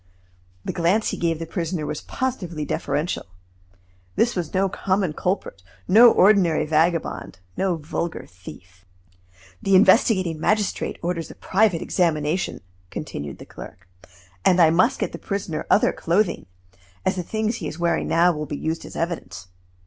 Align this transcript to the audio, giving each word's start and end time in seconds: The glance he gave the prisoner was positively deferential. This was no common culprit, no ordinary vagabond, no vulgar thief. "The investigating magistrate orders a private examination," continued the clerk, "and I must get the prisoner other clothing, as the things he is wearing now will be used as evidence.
The 0.65 0.73
glance 0.73 1.09
he 1.09 1.15
gave 1.17 1.37
the 1.37 1.45
prisoner 1.45 1.85
was 1.85 2.01
positively 2.01 2.65
deferential. 2.65 3.27
This 4.15 4.35
was 4.35 4.51
no 4.51 4.67
common 4.67 5.13
culprit, 5.13 5.61
no 5.87 6.09
ordinary 6.11 6.65
vagabond, 6.65 7.37
no 7.55 7.75
vulgar 7.75 8.25
thief. 8.27 8.83
"The 9.61 9.75
investigating 9.75 10.39
magistrate 10.39 10.97
orders 11.03 11.29
a 11.29 11.35
private 11.35 11.83
examination," 11.83 12.61
continued 12.89 13.37
the 13.37 13.45
clerk, 13.45 13.87
"and 14.43 14.59
I 14.59 14.71
must 14.71 14.97
get 14.97 15.11
the 15.11 15.19
prisoner 15.19 15.67
other 15.69 15.93
clothing, 15.93 16.47
as 17.05 17.15
the 17.15 17.21
things 17.21 17.57
he 17.57 17.67
is 17.67 17.77
wearing 17.77 18.07
now 18.07 18.31
will 18.33 18.47
be 18.47 18.57
used 18.57 18.85
as 18.85 18.95
evidence. 18.95 19.49